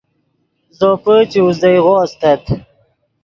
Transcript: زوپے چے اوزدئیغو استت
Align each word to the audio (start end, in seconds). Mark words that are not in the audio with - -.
زوپے 0.77 1.15
چے 1.31 1.39
اوزدئیغو 1.45 1.93
استت 2.03 2.43